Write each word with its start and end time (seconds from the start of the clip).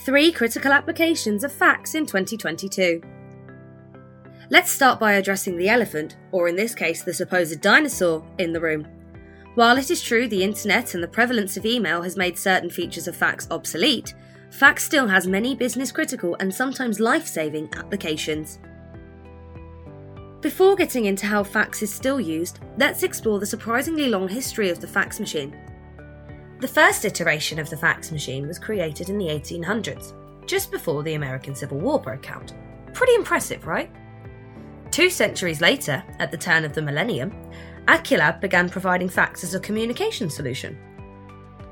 Three 0.00 0.32
critical 0.32 0.72
applications 0.72 1.44
of 1.44 1.52
fax 1.52 1.94
in 1.94 2.04
2022. 2.04 3.00
Let's 4.50 4.70
start 4.70 5.00
by 5.00 5.12
addressing 5.14 5.56
the 5.56 5.68
elephant, 5.68 6.16
or 6.30 6.48
in 6.48 6.56
this 6.56 6.74
case, 6.74 7.02
the 7.02 7.14
supposed 7.14 7.60
dinosaur, 7.60 8.26
in 8.38 8.52
the 8.52 8.60
room. 8.60 8.86
While 9.54 9.78
it 9.78 9.90
is 9.90 10.02
true 10.02 10.28
the 10.28 10.42
internet 10.42 10.94
and 10.94 11.02
the 11.02 11.08
prevalence 11.08 11.56
of 11.56 11.64
email 11.64 12.02
has 12.02 12.16
made 12.16 12.36
certain 12.38 12.68
features 12.68 13.08
of 13.08 13.16
fax 13.16 13.46
obsolete, 13.50 14.14
fax 14.50 14.84
still 14.84 15.06
has 15.06 15.26
many 15.26 15.54
business 15.54 15.92
critical 15.92 16.36
and 16.40 16.52
sometimes 16.52 17.00
life 17.00 17.26
saving 17.26 17.70
applications. 17.76 18.58
Before 20.42 20.76
getting 20.76 21.06
into 21.06 21.24
how 21.24 21.42
fax 21.42 21.82
is 21.82 21.94
still 21.94 22.20
used, 22.20 22.58
let's 22.76 23.02
explore 23.02 23.38
the 23.38 23.46
surprisingly 23.46 24.08
long 24.08 24.28
history 24.28 24.68
of 24.68 24.80
the 24.80 24.86
fax 24.86 25.18
machine. 25.18 25.56
The 26.64 26.68
first 26.68 27.04
iteration 27.04 27.58
of 27.58 27.68
the 27.68 27.76
fax 27.76 28.10
machine 28.10 28.46
was 28.46 28.58
created 28.58 29.10
in 29.10 29.18
the 29.18 29.26
1800s, 29.26 30.14
just 30.46 30.70
before 30.70 31.02
the 31.02 31.12
American 31.12 31.54
Civil 31.54 31.78
War 31.78 32.00
broke 32.00 32.30
out. 32.30 32.54
Pretty 32.94 33.14
impressive, 33.16 33.66
right? 33.66 33.90
Two 34.90 35.10
centuries 35.10 35.60
later, 35.60 36.02
at 36.18 36.30
the 36.30 36.38
turn 36.38 36.64
of 36.64 36.72
the 36.72 36.80
millennium, 36.80 37.34
Aculab 37.86 38.40
began 38.40 38.70
providing 38.70 39.10
fax 39.10 39.44
as 39.44 39.54
a 39.54 39.60
communication 39.60 40.30
solution. 40.30 40.78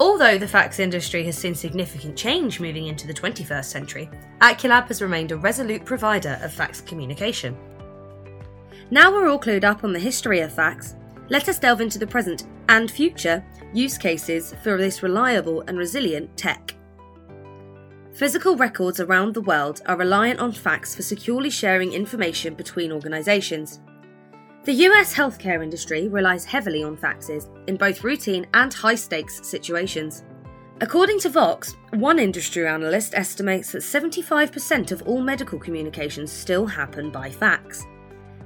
Although 0.00 0.38
the 0.38 0.48
fax 0.48 0.78
industry 0.78 1.22
has 1.24 1.36
seen 1.36 1.54
significant 1.54 2.16
change 2.16 2.58
moving 2.58 2.86
into 2.86 3.06
the 3.06 3.12
21st 3.12 3.66
century, 3.66 4.08
Aculab 4.40 4.88
has 4.88 5.02
remained 5.02 5.32
a 5.32 5.36
resolute 5.36 5.84
provider 5.84 6.38
of 6.40 6.50
fax 6.50 6.80
communication. 6.80 7.54
Now 8.90 9.12
we're 9.12 9.28
all 9.28 9.38
clued 9.38 9.64
up 9.64 9.84
on 9.84 9.92
the 9.92 10.00
history 10.00 10.40
of 10.40 10.50
fax, 10.50 10.94
let 11.28 11.48
us 11.48 11.58
delve 11.58 11.80
into 11.80 11.98
the 11.98 12.06
present 12.06 12.46
and 12.68 12.90
future 12.90 13.44
use 13.72 13.98
cases 13.98 14.54
for 14.62 14.76
this 14.76 15.02
reliable 15.02 15.62
and 15.68 15.76
resilient 15.76 16.36
tech. 16.36 16.74
Physical 18.12 18.56
records 18.56 18.98
around 18.98 19.34
the 19.34 19.42
world 19.42 19.82
are 19.86 19.96
reliant 19.96 20.40
on 20.40 20.52
fax 20.52 20.94
for 20.94 21.02
securely 21.02 21.50
sharing 21.50 21.92
information 21.92 22.54
between 22.54 22.90
organisations. 22.90 23.80
The 24.64 24.72
US 24.72 25.14
healthcare 25.14 25.62
industry 25.62 26.08
relies 26.08 26.44
heavily 26.44 26.82
on 26.82 26.96
faxes 26.96 27.48
in 27.68 27.76
both 27.76 28.02
routine 28.02 28.46
and 28.54 28.72
high 28.74 28.96
stakes 28.96 29.46
situations. 29.46 30.24
According 30.80 31.20
to 31.20 31.28
Vox, 31.28 31.74
one 31.94 32.18
industry 32.18 32.66
analyst 32.66 33.14
estimates 33.14 33.72
that 33.72 33.82
75% 33.82 34.92
of 34.92 35.02
all 35.02 35.20
medical 35.20 35.58
communications 35.58 36.32
still 36.32 36.66
happen 36.66 37.10
by 37.10 37.30
fax. 37.30 37.84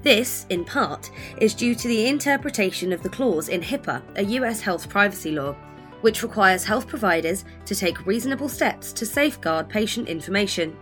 This, 0.03 0.47
in 0.51 0.65
part, 0.65 1.11
is 1.39 1.55
due 1.55 1.75
to 1.75 1.89
the 1.89 2.07
interpretation 2.09 2.93
of 2.93 3.03
the 3.03 3.09
clause 3.09 3.49
in 3.49 3.61
HIPAA, 3.61 4.03
a 4.17 4.25
US 4.25 4.61
health 4.61 4.89
privacy 4.89 5.31
law, 5.31 5.55
which 6.01 6.23
requires 6.23 6.65
health 6.65 6.89
providers 6.89 7.45
to 7.67 7.75
take 7.75 8.07
reasonable 8.07 8.49
steps 8.49 8.93
to 8.95 9.07
safeguard 9.07 9.69
patient 9.69 10.09
information. 10.09 10.77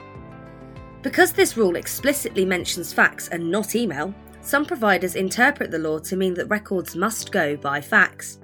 Because 1.02 1.32
this 1.32 1.56
rule 1.56 1.77
explicitly 1.77 2.44
mentions 2.44 2.92
fax 2.92 3.28
and 3.28 3.50
not 3.50 3.74
email, 3.74 4.14
some 4.40 4.64
providers 4.64 5.16
interpret 5.16 5.70
the 5.70 5.78
law 5.78 5.98
to 5.98 6.16
mean 6.16 6.34
that 6.34 6.46
records 6.46 6.96
must 6.96 7.30
go 7.30 7.56
by 7.56 7.80
fax. 7.80 8.38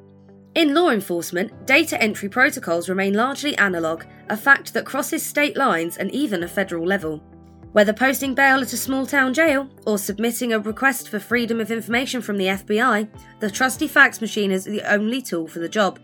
In 0.55 0.75
law 0.75 0.91
enforcement, 0.91 1.67
data 1.67 2.01
entry 2.03 2.29
protocols 2.29 2.89
remain 2.89 3.15
largely 3.15 3.57
analogue, 3.57 4.07
a 4.29 4.37
fact 4.37 4.73
that 4.75 4.87
crosses 4.87 5.25
state 5.25 5.57
lines 5.57 5.97
and 5.97 6.11
even 6.13 6.43
a 6.43 6.49
federal 6.49 6.87
level. 6.87 7.23
Whether 7.77 7.93
posting 7.93 8.35
bail 8.35 8.63
at 8.63 8.73
a 8.73 8.77
small 8.79 9.05
town 9.05 9.35
jail 9.35 9.69
or 9.87 9.99
submitting 9.99 10.55
a 10.55 10.59
request 10.59 11.11
for 11.11 11.21
freedom 11.21 11.61
of 11.61 11.71
information 11.71 12.23
from 12.23 12.39
the 12.39 12.47
FBI, 12.47 13.07
the 13.41 13.51
trusty 13.51 13.87
fax 13.87 14.23
machine 14.23 14.51
is 14.51 14.65
the 14.65 14.81
only 14.91 15.21
tool 15.21 15.47
for 15.47 15.59
the 15.59 15.69
job. 15.69 15.99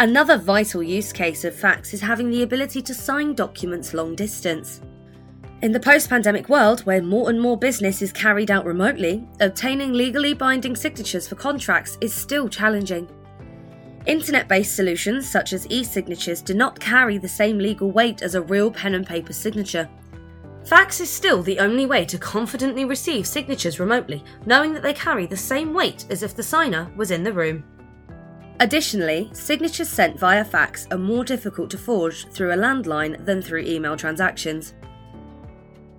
Another 0.00 0.36
vital 0.36 0.82
use 0.82 1.12
case 1.12 1.44
of 1.44 1.54
fax 1.54 1.94
is 1.94 2.00
having 2.00 2.28
the 2.28 2.42
ability 2.42 2.82
to 2.82 2.92
sign 2.92 3.34
documents 3.36 3.94
long 3.94 4.16
distance. 4.16 4.80
In 5.62 5.70
the 5.70 5.78
post 5.78 6.10
pandemic 6.10 6.48
world, 6.48 6.80
where 6.80 7.00
more 7.00 7.30
and 7.30 7.40
more 7.40 7.56
business 7.56 8.02
is 8.02 8.12
carried 8.12 8.50
out 8.50 8.64
remotely, 8.64 9.24
obtaining 9.38 9.92
legally 9.92 10.34
binding 10.34 10.74
signatures 10.74 11.28
for 11.28 11.36
contracts 11.36 11.98
is 12.00 12.12
still 12.12 12.48
challenging. 12.48 13.08
Internet 14.06 14.48
based 14.48 14.74
solutions 14.74 15.30
such 15.30 15.52
as 15.52 15.68
e 15.70 15.84
signatures 15.84 16.42
do 16.42 16.52
not 16.52 16.80
carry 16.80 17.16
the 17.16 17.28
same 17.28 17.58
legal 17.58 17.92
weight 17.92 18.22
as 18.22 18.34
a 18.34 18.42
real 18.42 18.72
pen 18.72 18.94
and 18.94 19.06
paper 19.06 19.32
signature. 19.32 19.88
Fax 20.66 21.00
is 21.00 21.08
still 21.08 21.44
the 21.44 21.60
only 21.60 21.86
way 21.86 22.04
to 22.04 22.18
confidently 22.18 22.84
receive 22.84 23.24
signatures 23.24 23.78
remotely, 23.78 24.24
knowing 24.46 24.72
that 24.72 24.82
they 24.82 24.92
carry 24.92 25.24
the 25.24 25.36
same 25.36 25.72
weight 25.72 26.04
as 26.10 26.24
if 26.24 26.34
the 26.34 26.42
signer 26.42 26.90
was 26.96 27.12
in 27.12 27.22
the 27.22 27.32
room. 27.32 27.62
Additionally, 28.58 29.30
signatures 29.32 29.88
sent 29.88 30.18
via 30.18 30.44
fax 30.44 30.88
are 30.90 30.98
more 30.98 31.24
difficult 31.24 31.70
to 31.70 31.78
forge 31.78 32.26
through 32.30 32.52
a 32.52 32.56
landline 32.56 33.24
than 33.24 33.40
through 33.40 33.60
email 33.60 33.96
transactions. 33.96 34.74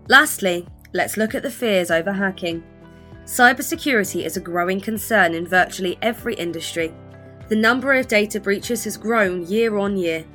Lastly, 0.09 0.67
let's 0.93 1.15
look 1.15 1.33
at 1.33 1.43
the 1.43 1.51
fears 1.51 1.89
over 1.89 2.11
hacking. 2.11 2.61
Cybersecurity 3.23 4.25
is 4.25 4.35
a 4.35 4.41
growing 4.41 4.81
concern 4.81 5.33
in 5.33 5.47
virtually 5.47 5.97
every 6.01 6.35
industry. 6.35 6.93
The 7.47 7.55
number 7.55 7.93
of 7.93 8.09
data 8.09 8.41
breaches 8.41 8.83
has 8.83 8.97
grown 8.97 9.45
year 9.45 9.77
on 9.77 9.95
year. 9.95 10.25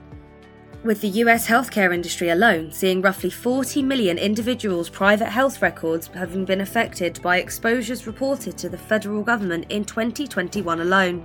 With 0.85 1.01
the 1.01 1.21
US 1.23 1.47
healthcare 1.47 1.95
industry 1.95 2.31
alone 2.31 2.73
seeing 2.73 3.03
roughly 3.03 3.31
40 3.31 3.85
million 3.85 4.19
individuals' 4.19 4.89
private 4.89 5.29
health 5.29 5.63
records 5.63 6.09
having 6.09 6.45
been 6.45 6.61
affected 6.61 7.23
by 7.23 7.37
exposures 7.37 8.09
reported 8.09 8.59
to 8.59 8.69
the 8.69 8.77
federal 8.77 9.23
government 9.23 9.67
in 9.69 9.85
2021 9.85 10.81
alone. 10.81 11.23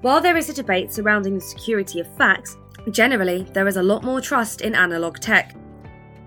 While 0.00 0.20
there 0.20 0.36
is 0.36 0.48
a 0.48 0.52
debate 0.52 0.92
surrounding 0.92 1.36
the 1.36 1.40
security 1.40 2.00
of 2.00 2.12
fax, 2.16 2.56
generally 2.90 3.46
there 3.52 3.68
is 3.68 3.76
a 3.76 3.82
lot 3.84 4.02
more 4.02 4.20
trust 4.20 4.62
in 4.62 4.74
analogue 4.74 5.20
tech. 5.20 5.54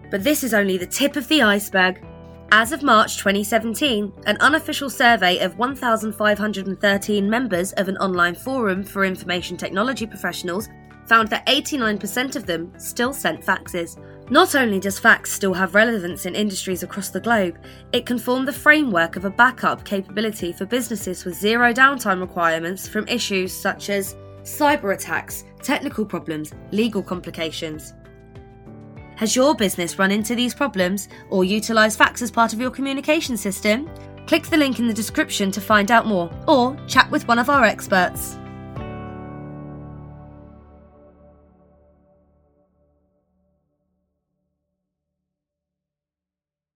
But 0.09 0.23
this 0.23 0.45
is 0.45 0.53
only 0.53 0.77
the 0.77 0.87
tip 0.87 1.17
of 1.17 1.27
the 1.27 1.41
iceberg. 1.41 2.05
As 2.53 2.71
of 2.71 2.83
March 2.83 3.17
2017, 3.17 4.13
an 4.27 4.37
unofficial 4.39 4.89
survey 4.89 5.39
of 5.39 5.57
1,513 5.57 7.29
members 7.29 7.73
of 7.73 7.89
an 7.89 7.97
online 7.97 8.35
forum 8.35 8.81
for 8.81 9.03
information 9.03 9.57
technology 9.57 10.05
professionals 10.05 10.69
found 11.11 11.27
that 11.27 11.45
89% 11.45 12.37
of 12.37 12.45
them 12.45 12.71
still 12.77 13.11
sent 13.11 13.45
faxes. 13.45 14.01
Not 14.29 14.55
only 14.55 14.79
does 14.79 14.97
fax 14.97 15.29
still 15.29 15.53
have 15.53 15.75
relevance 15.75 16.25
in 16.25 16.35
industries 16.35 16.83
across 16.83 17.09
the 17.09 17.19
globe, 17.19 17.57
it 17.91 18.05
can 18.05 18.17
form 18.17 18.45
the 18.45 18.53
framework 18.53 19.17
of 19.17 19.25
a 19.25 19.29
backup 19.29 19.83
capability 19.83 20.53
for 20.53 20.65
businesses 20.65 21.25
with 21.25 21.35
zero 21.35 21.73
downtime 21.73 22.21
requirements 22.21 22.87
from 22.87 23.05
issues 23.09 23.51
such 23.51 23.89
as 23.89 24.15
cyber 24.43 24.93
attacks, 24.93 25.43
technical 25.61 26.05
problems, 26.05 26.53
legal 26.71 27.03
complications. 27.03 27.93
Has 29.17 29.35
your 29.35 29.53
business 29.53 29.99
run 29.99 30.11
into 30.11 30.33
these 30.33 30.53
problems 30.53 31.09
or 31.29 31.43
utilised 31.43 31.97
fax 31.97 32.21
as 32.21 32.31
part 32.31 32.53
of 32.53 32.61
your 32.61 32.71
communication 32.71 33.35
system? 33.35 33.89
Click 34.27 34.43
the 34.47 34.55
link 34.55 34.79
in 34.79 34.87
the 34.87 34.93
description 34.93 35.51
to 35.51 35.59
find 35.59 35.91
out 35.91 36.07
more 36.07 36.31
or 36.47 36.77
chat 36.87 37.11
with 37.11 37.27
one 37.27 37.37
of 37.37 37.49
our 37.49 37.65
experts. 37.65 38.37